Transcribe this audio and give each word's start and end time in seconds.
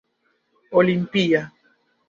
olimpia 0.77 1.43